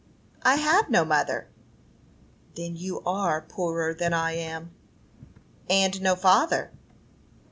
[0.41, 1.47] "I have no mother."
[2.55, 4.71] "Then you are poorer than I am."
[5.69, 6.71] "And no father."